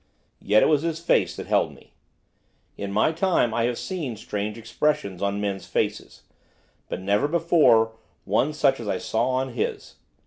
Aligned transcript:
Yet 0.41 0.63
it 0.63 0.65
was 0.65 0.81
his 0.81 0.99
face 0.99 1.35
that 1.35 1.45
held 1.45 1.75
me. 1.75 1.93
In 2.75 2.91
my 2.91 3.11
time 3.11 3.53
I 3.53 3.65
have 3.65 3.77
seen 3.77 4.15
strange 4.17 4.57
expressions 4.57 5.21
on 5.21 5.39
men's 5.39 5.67
faces, 5.67 6.23
but 6.89 6.99
never 6.99 7.27
before 7.27 7.95
one 8.25 8.51
such 8.53 8.79
as 8.79 8.87
I 8.87 8.97
saw 8.97 9.27
on 9.29 9.49
his. 9.53 9.97